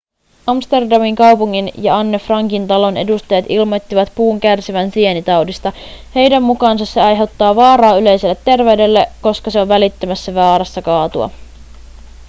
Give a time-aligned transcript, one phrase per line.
[0.47, 5.73] amsterdamin kaupungin ja anne frankin talon edustajat ilmoittivat puun kärsivän sienitaudista
[6.15, 11.29] heidän mukaansa se aiheuttaa vaaraa yleiselle terveydelle koska se on välittömässä vaarassa kaatua